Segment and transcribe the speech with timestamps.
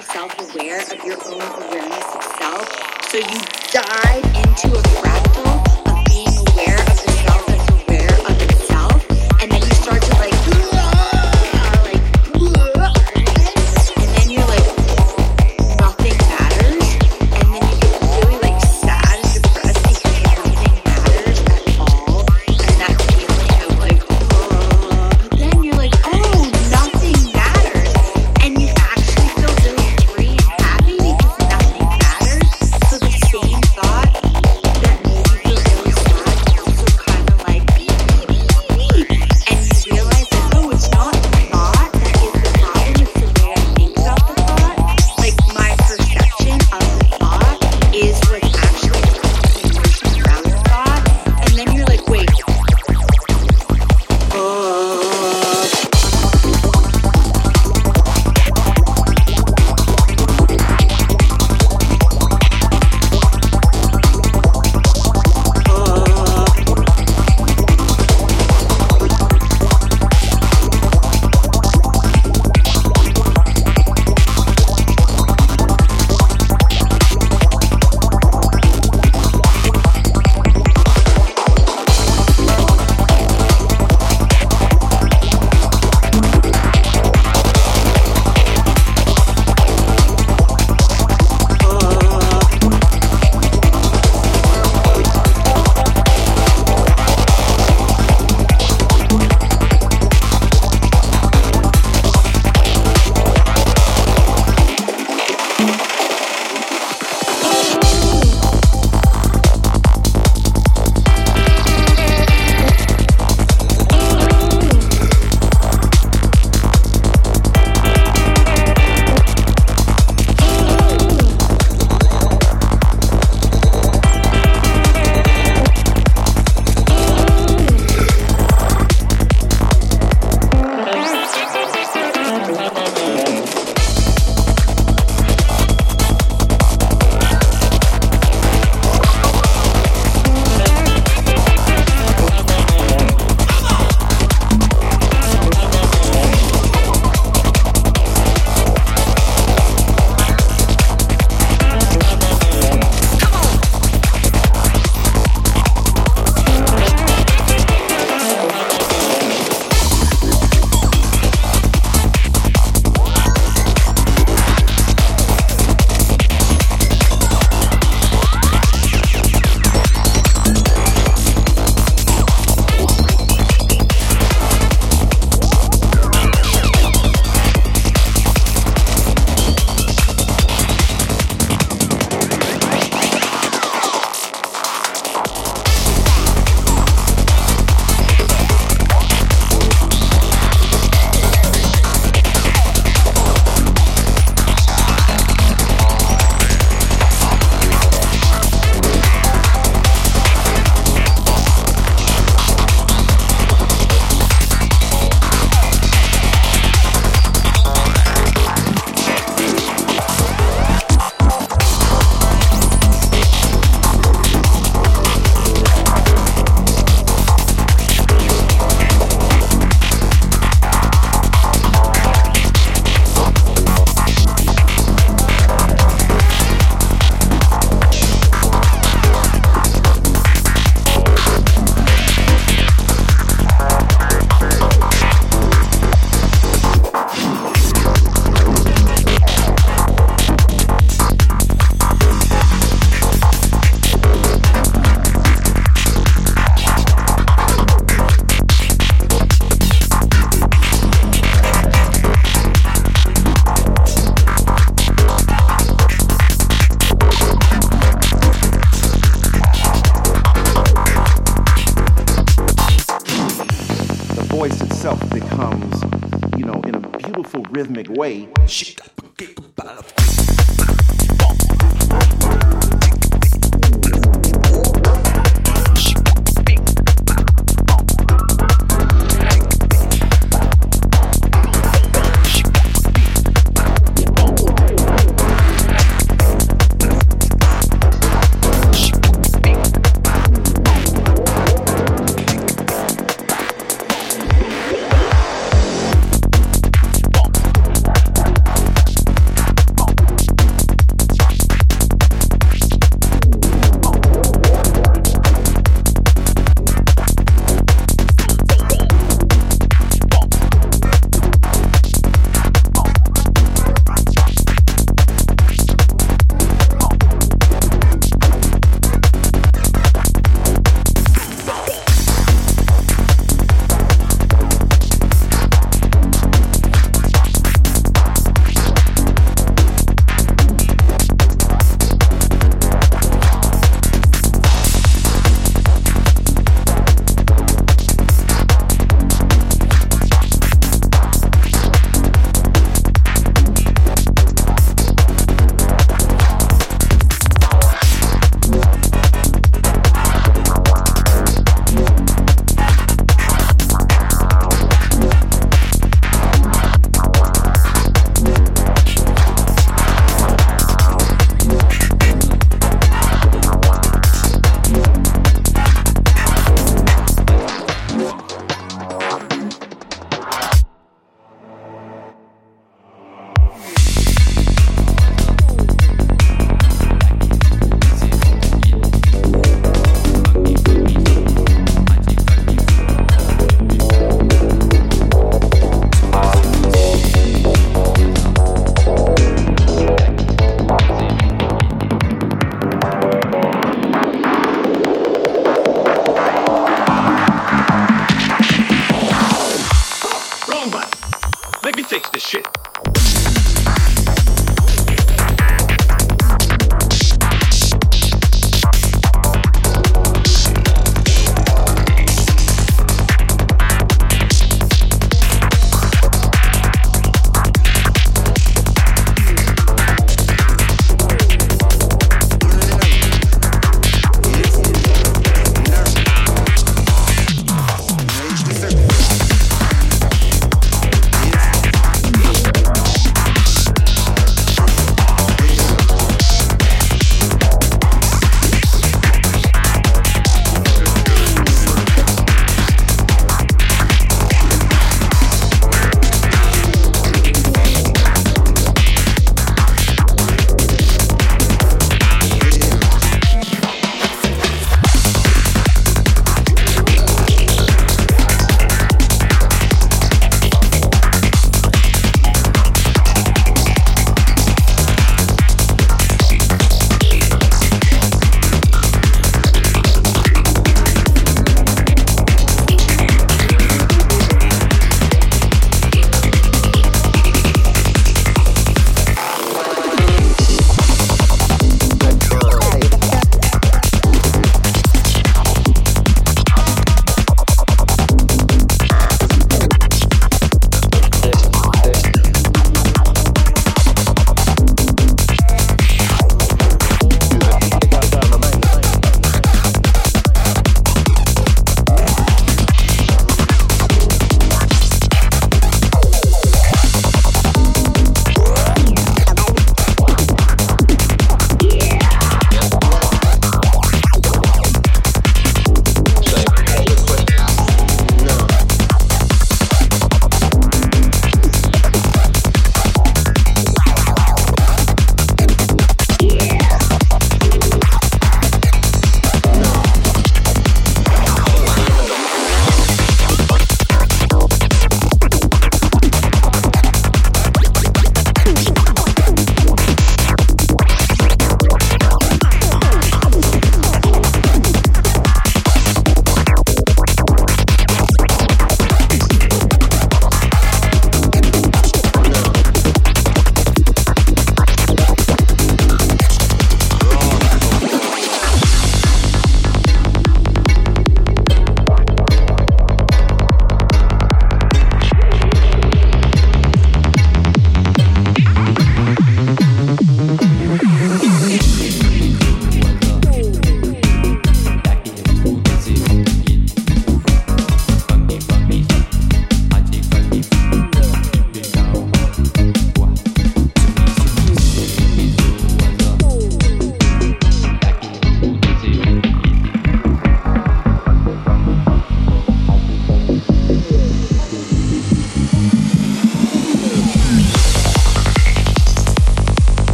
[0.00, 1.79] painfully self-aware of your own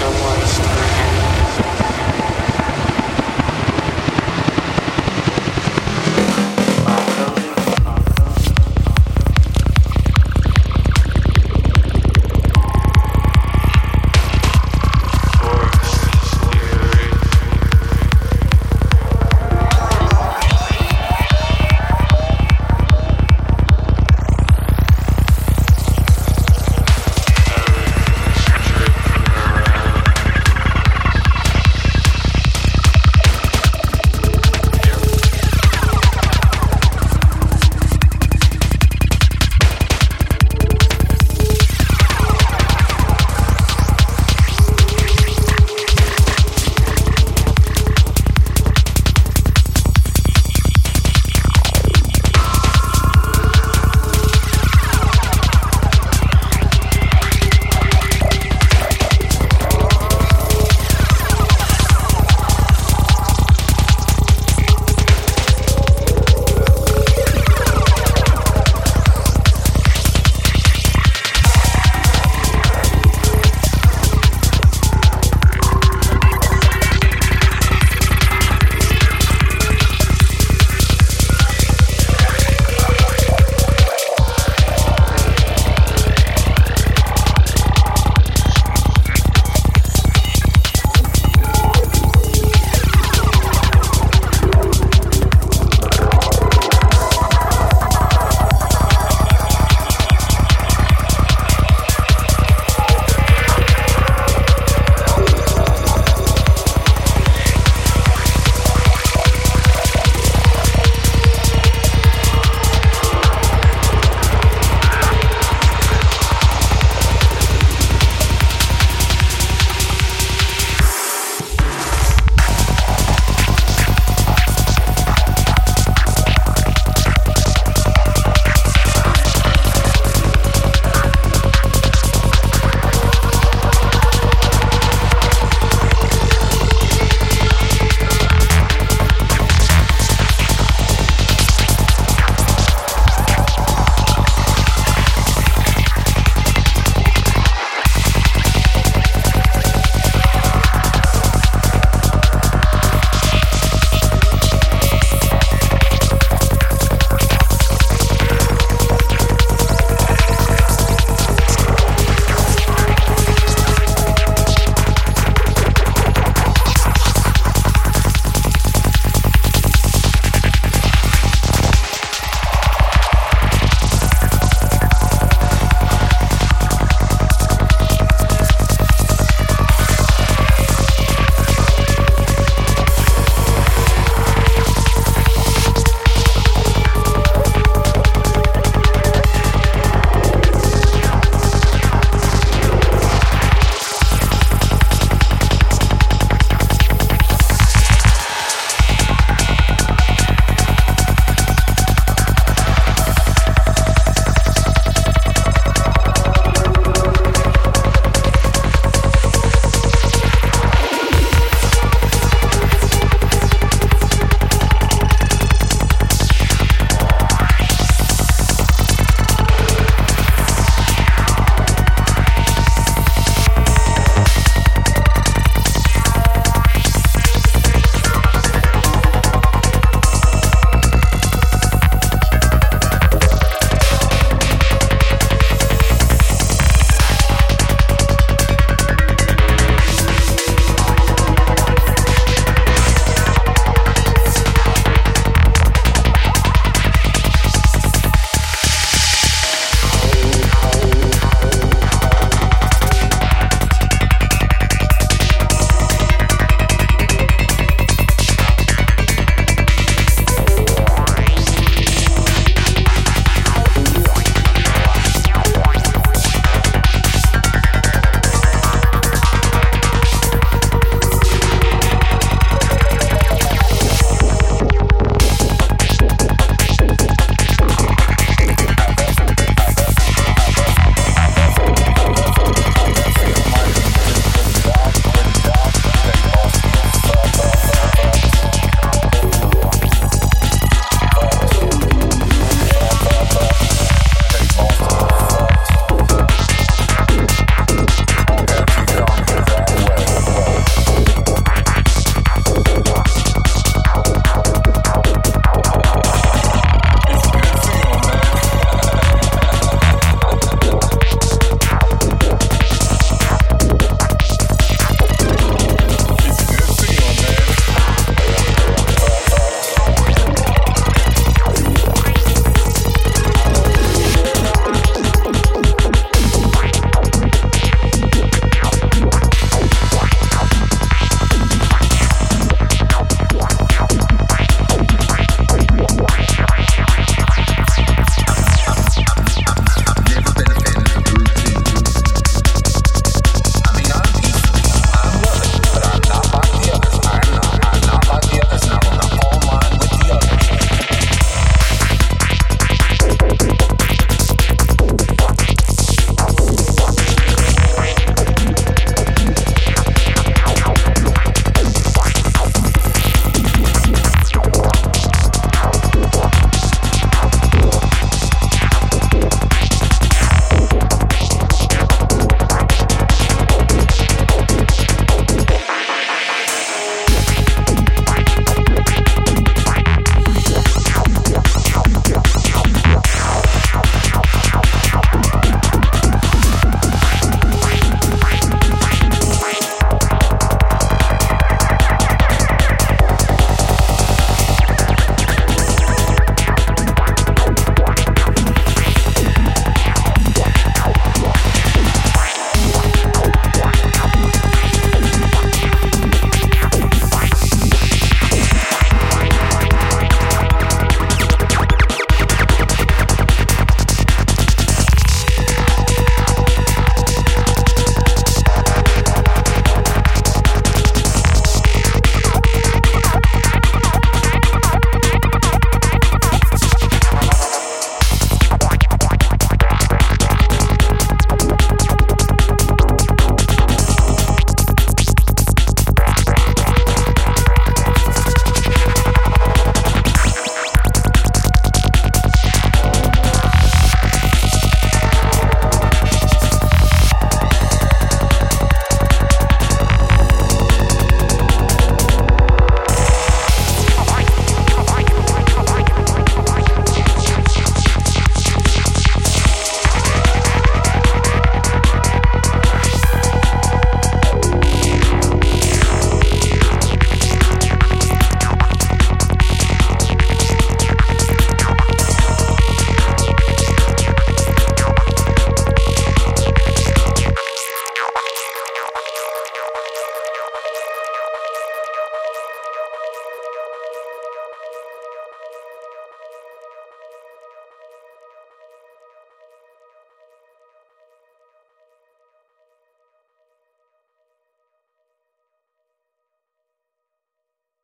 [0.00, 0.89] someone's